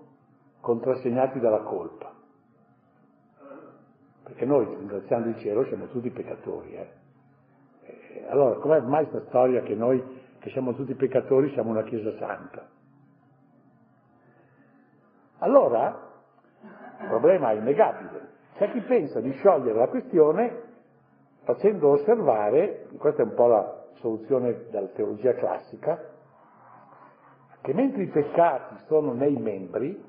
[0.61, 2.12] contrassegnati dalla colpa?
[4.24, 6.74] Perché noi, ringraziando il cielo, siamo tutti peccatori.
[6.74, 8.26] Eh?
[8.28, 10.02] Allora, com'è mai questa storia che noi,
[10.40, 12.78] che siamo tutti peccatori, siamo una Chiesa santa?
[15.40, 16.09] Allora,
[17.00, 18.29] il problema è innegabile.
[18.57, 20.62] C'è chi pensa di sciogliere la questione
[21.44, 25.98] facendo osservare, questa è un po' la soluzione della teologia classica,
[27.62, 30.09] che mentre i peccati sono nei membri,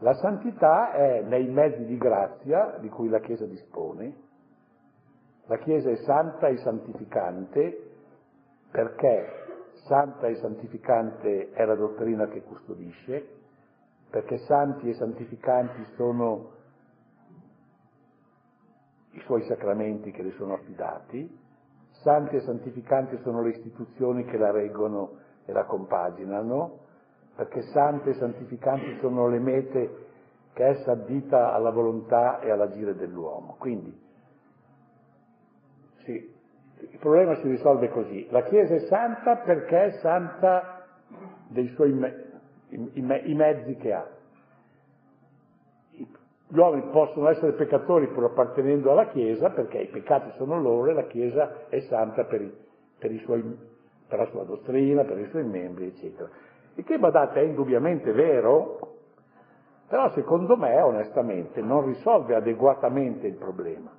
[0.00, 4.26] la santità è nei mezzi di grazia di cui la Chiesa dispone.
[5.46, 7.90] La Chiesa è santa e santificante
[8.70, 13.37] perché santa e santificante è la dottrina che custodisce,
[14.10, 16.56] perché santi e santificanti sono
[19.12, 21.38] i suoi sacramenti che le sono affidati,
[22.02, 26.86] santi e santificanti sono le istituzioni che la reggono e la compaginano,
[27.34, 30.06] perché santi e santificanti sono le mete
[30.54, 33.56] che essa addita alla volontà e all'agire dell'uomo.
[33.58, 33.96] Quindi,
[36.04, 36.34] sì,
[36.80, 38.26] il problema si risolve così.
[38.30, 40.86] La Chiesa è santa perché è santa
[41.48, 41.92] dei suoi
[42.70, 44.16] me- i, i, i mezzi che ha
[46.50, 50.94] gli uomini possono essere peccatori pur appartenendo alla Chiesa perché i peccati sono loro e
[50.94, 52.50] la Chiesa è santa per, i,
[52.98, 53.42] per, suoi,
[54.08, 56.28] per la sua dottrina, per i suoi membri, eccetera.
[56.74, 58.78] Il che, badate, è indubbiamente vero,
[59.88, 63.90] Però secondo me, onestamente, non risolve adeguatamente il problema.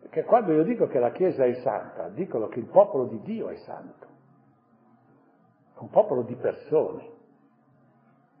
[0.00, 3.48] Perché quando io dico che la Chiesa è santa, dicono che il popolo di Dio
[3.48, 4.06] è santo,
[5.74, 7.10] è un popolo di persone.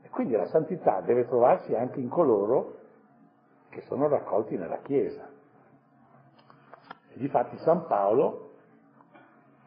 [0.02, 2.78] E quindi la santità deve trovarsi anche in coloro
[3.70, 5.28] che sono raccolti nella Chiesa.
[7.10, 8.50] E difatti San Paolo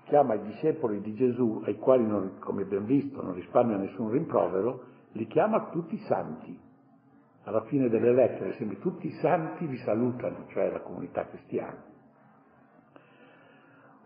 [0.06, 4.84] chiama i discepoli di Gesù, ai quali, non, come abbiamo visto, non risparmia nessun rimprovero,
[5.12, 6.58] li chiama tutti santi.
[7.44, 11.84] Alla fine delle lettere, sembra tutti i santi vi salutano, cioè la comunità cristiana.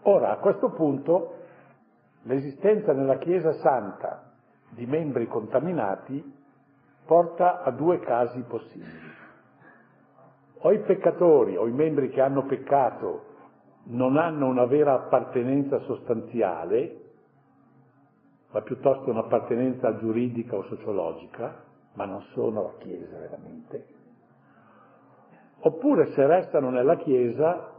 [0.04, 1.41] Ora, a questo punto,
[2.24, 4.32] l'esistenza nella Chiesa santa
[4.70, 6.40] di membri contaminati
[7.06, 9.10] porta a due casi possibili.
[10.64, 13.26] O i peccatori o i membri che hanno peccato
[13.86, 17.00] non hanno una vera appartenenza sostanziale,
[18.52, 21.64] ma piuttosto un'appartenenza giuridica o sociologica,
[21.94, 23.86] ma non sono la Chiesa veramente.
[25.62, 27.71] Oppure se restano nella Chiesa,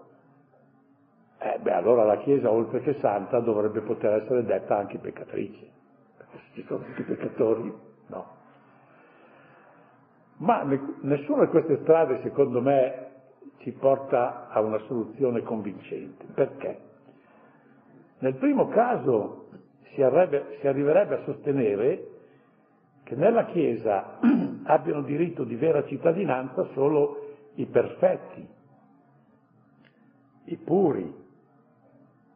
[1.43, 5.67] eh beh, allora la Chiesa, oltre che santa, dovrebbe poter essere detta anche peccatrice,
[6.17, 7.73] perché ci sono tutti peccatori,
[8.07, 8.41] no.
[10.37, 10.63] Ma
[11.01, 13.11] nessuna di queste strade, secondo me,
[13.59, 16.25] ci porta a una soluzione convincente.
[16.35, 16.81] Perché?
[18.19, 19.49] Nel primo caso
[19.95, 22.07] si, arrebbe, si arriverebbe a sostenere
[23.05, 24.19] che nella Chiesa
[24.65, 28.49] abbiano diritto di vera cittadinanza solo i perfetti,
[30.45, 31.22] i puri,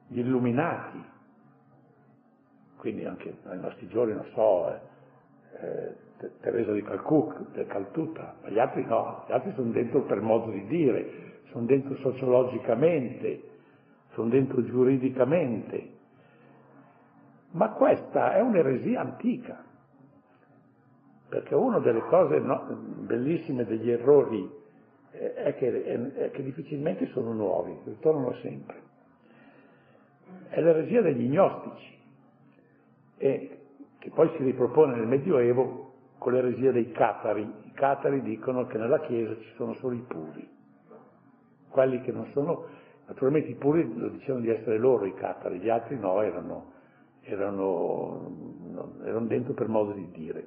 [0.09, 1.03] gli illuminati.
[2.77, 4.81] Quindi anche nei nostri giorni, non so, eh,
[5.61, 6.05] eh
[6.41, 11.41] Teresa di Caltutta, ma gli altri no, gli altri sono dentro per modo di dire,
[11.51, 13.43] sono dentro sociologicamente,
[14.13, 15.95] sono dentro giuridicamente.
[17.51, 19.63] Ma questa è un'eresia antica,
[21.29, 22.65] perché una delle cose no,
[23.01, 24.51] bellissime degli errori
[25.11, 28.85] è che, è che difficilmente sono nuovi, ritornano sempre.
[30.49, 31.99] È l'eresia degli gnostici,
[33.19, 33.59] e
[33.99, 37.43] che poi si ripropone nel Medioevo con l'eresia dei catari.
[37.43, 40.49] I catari dicono che nella Chiesa ci sono solo i puri.
[41.69, 42.67] Quelli che non sono,
[43.07, 46.73] naturalmente i puri lo dicevano di essere loro i catari, gli altri no, erano,
[47.23, 48.31] erano,
[49.05, 50.47] erano dentro per modo di dire.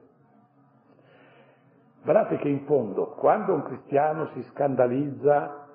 [2.01, 5.67] Guardate che in fondo, quando un cristiano si scandalizza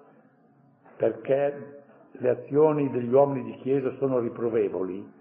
[0.96, 1.73] perché
[2.18, 5.12] le azioni degli uomini di Chiesa sono riprovevoli,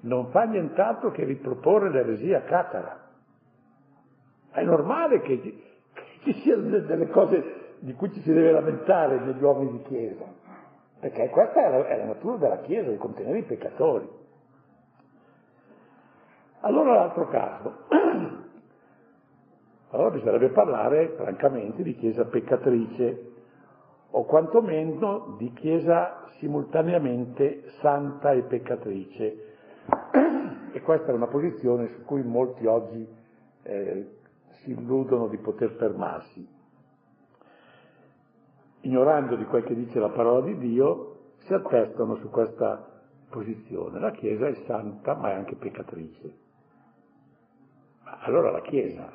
[0.00, 3.00] non fa nient'altro che riproporre l'eresia catara.
[4.50, 5.40] È normale che
[6.22, 10.24] ci, siano delle cose di cui ci si deve lamentare negli uomini di Chiesa,
[11.00, 14.08] perché questa è la, è la natura della Chiesa, di contenere i peccatori.
[16.60, 17.72] Allora l'altro caso.
[19.90, 23.33] Allora bisognerebbe parlare francamente di Chiesa peccatrice
[24.16, 29.56] o quantomeno di Chiesa simultaneamente santa e peccatrice.
[30.72, 33.06] E questa è una posizione su cui molti oggi
[33.62, 34.18] eh,
[34.62, 36.48] si illudono di poter fermarsi.
[38.82, 42.86] Ignorando di quel che dice la parola di Dio, si attestano su questa
[43.30, 43.98] posizione.
[43.98, 46.34] La Chiesa è santa ma è anche peccatrice.
[48.04, 49.10] Ma allora la Chiesa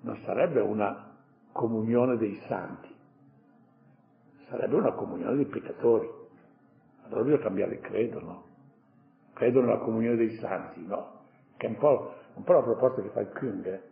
[0.00, 1.14] non sarebbe una
[1.52, 2.96] comunione dei santi,
[4.48, 6.08] sarebbe una comunione dei peccatori.
[7.04, 8.44] Allora bisogna cambiare il credo, no?
[9.34, 11.20] Credo nella comunione dei santi, no?
[11.56, 13.82] Che è un po', un po la proposta che fa il Küng, eh?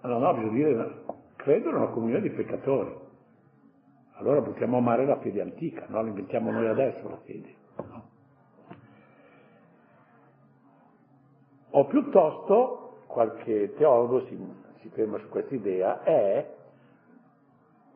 [0.00, 1.04] Allora no, bisogna dire,
[1.36, 3.02] credo nella comunione dei peccatori.
[4.16, 6.02] Allora buttiamo a mare la fede antica, no?
[6.02, 7.54] La inventiamo noi adesso la fede.
[7.76, 8.12] No?
[11.70, 14.38] O piuttosto, qualche teologo si,
[14.80, 16.54] si ferma su questa idea, è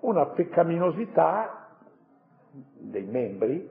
[0.00, 1.67] una peccaminosità
[2.78, 3.68] dei membri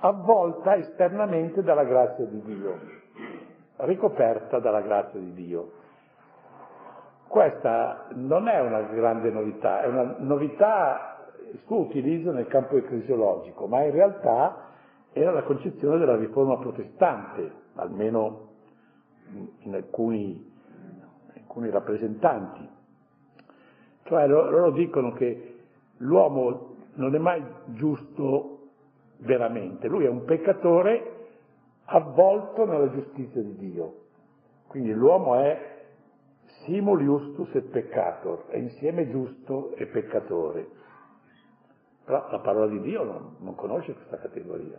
[0.00, 2.78] avvolta esternamente dalla grazia di Dio,
[3.76, 5.72] ricoperta dalla grazia di Dio.
[7.26, 11.16] Questa non è una grande novità, è una novità
[11.50, 14.66] il suo utilizzo nel campo ecclesiologico, ma in realtà
[15.12, 18.46] era la concezione della riforma protestante, almeno
[19.60, 20.52] in alcuni,
[21.32, 22.68] in alcuni rappresentanti.
[24.04, 25.58] Cioè loro dicono che
[25.98, 27.44] l'uomo non è mai
[27.74, 28.58] giusto
[29.18, 31.16] veramente, lui è un peccatore
[31.86, 33.94] avvolto nella giustizia di Dio.
[34.68, 35.76] Quindi l'uomo è
[36.64, 40.68] simul justus et peccator, è insieme giusto e peccatore.
[42.04, 44.78] Però la parola di Dio non, non conosce questa categoria,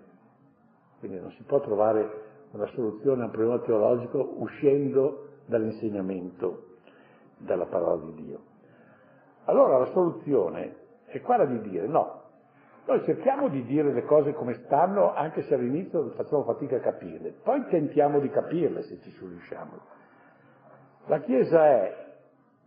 [1.00, 6.66] quindi non si può trovare una soluzione a un problema teologico uscendo dall'insegnamento.
[7.40, 8.40] della parola di Dio.
[9.46, 10.76] Allora la soluzione
[11.18, 12.20] è quella di dire no,
[12.90, 17.34] noi cerchiamo di dire le cose come stanno, anche se all'inizio facciamo fatica a capirle,
[17.44, 19.80] poi tentiamo di capirle se ci riusciamo.
[21.06, 22.08] La Chiesa è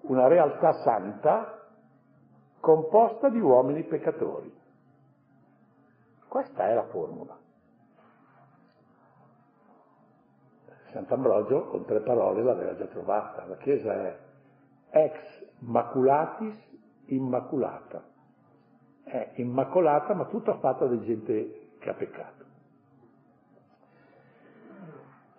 [0.02, 1.60] una realtà santa
[2.60, 4.52] composta di uomini peccatori.
[6.28, 7.36] Questa è la formula.
[10.92, 13.44] Sant'Ambrogio con tre parole l'aveva già trovata.
[13.46, 14.18] La Chiesa è
[14.90, 15.18] ex
[15.58, 16.54] maculatis
[17.06, 18.10] immaculata
[19.04, 22.44] è immacolata, ma tutta fatta da gente che ha peccato.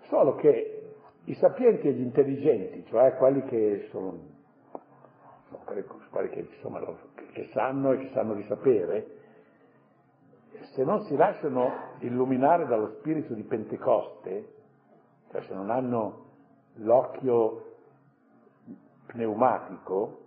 [0.07, 0.93] Solo che
[1.25, 4.19] i sapienti e gli intelligenti, cioè quelli che sono,
[6.09, 6.81] quelli che, insomma,
[7.31, 9.21] che sanno e che sanno di sapere,
[10.73, 14.53] se non si lasciano illuminare dallo spirito di Pentecoste,
[15.31, 16.25] cioè se non hanno
[16.75, 17.75] l'occhio
[19.07, 20.22] pneumatico,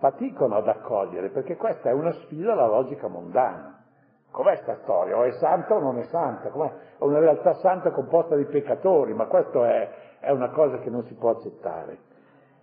[0.00, 3.84] faticano ad accogliere, perché questa è una sfida alla logica mondana.
[4.30, 5.16] Com'è sta storia?
[5.16, 6.48] O è santa o non è santa?
[6.48, 6.72] Com'è?
[6.98, 11.04] È una realtà santa composta di peccatori, ma questo è, è una cosa che non
[11.04, 11.98] si può accettare.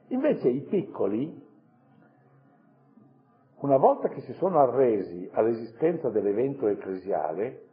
[0.08, 1.46] Invece i piccoli,
[3.60, 7.66] una volta che si sono arresi all'esistenza dell'evento ecclesiale,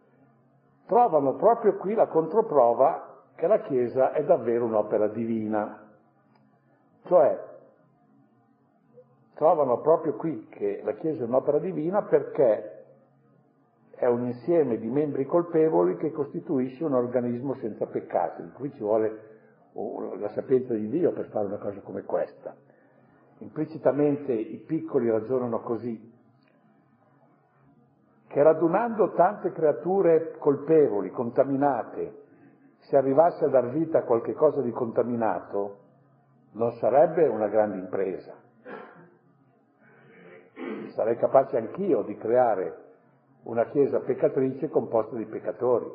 [0.87, 5.81] trovano proprio qui la controprova che la Chiesa è davvero un'opera divina.
[7.05, 7.54] Cioè,
[9.35, 12.85] trovano proprio qui che la Chiesa è un'opera divina perché
[13.91, 18.43] è un insieme di membri colpevoli che costituisce un organismo senza peccati.
[18.53, 19.33] Qui ci vuole
[20.19, 22.55] la sapienza di Dio per fare una cosa come questa.
[23.39, 26.13] Implicitamente i piccoli ragionano così,
[28.29, 32.23] che radunando tante creature colpevoli, contaminate,
[32.79, 35.79] se arrivasse a dar vita a qualche cosa di contaminato,
[36.53, 38.43] non sarebbe una grande impresa
[40.95, 42.83] sarei capace anch'io di creare
[43.45, 45.87] una chiesa peccatrice composta di peccatori.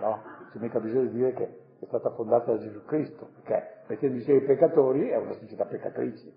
[0.00, 0.22] No?
[0.52, 1.44] C'è mica bisogno di dire che
[1.80, 6.32] è stata fondata da Gesù Cristo, perché mettendo insieme i peccatori è una società peccatrice.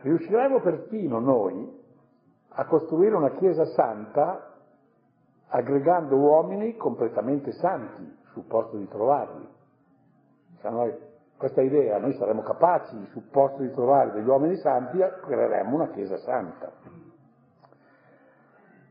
[0.00, 1.82] Riusciremo perfino noi
[2.48, 4.52] a costruire una chiesa santa
[5.48, 9.48] aggregando uomini completamente santi sul posto di trovarli.
[10.60, 10.92] Se noi
[11.36, 16.16] questa idea, noi saremo capaci, sul posto di trovare degli uomini santi, creeremo una Chiesa
[16.18, 16.70] santa.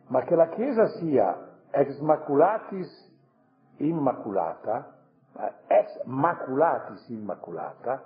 [0.08, 3.12] Ma che la Chiesa sia ex maculatis
[3.78, 4.98] immaculata,
[5.68, 8.04] ex maculatis immaculata,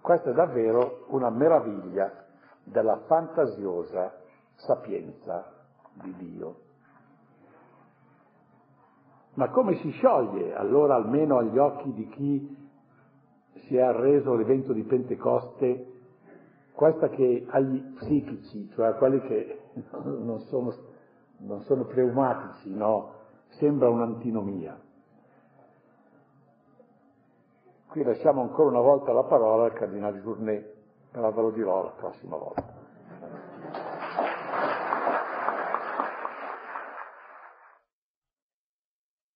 [0.00, 2.10] questa è davvero una meraviglia
[2.64, 4.12] della fantasiosa
[4.56, 5.52] sapienza
[5.92, 6.56] di Dio.
[9.34, 12.63] Ma come si scioglie allora almeno agli occhi di chi
[13.66, 15.92] si è arreso all'evento di Pentecoste,
[16.72, 19.60] questa che agli psichici, cioè a quelli che
[20.04, 20.74] non sono,
[21.38, 23.22] non sono pneumatici, no?
[23.58, 24.80] sembra un'antinomia.
[27.88, 30.74] Qui lasciamo ancora una volta la parola al Cardinale Journet,
[31.12, 32.73] però ve lo dirò la prossima volta.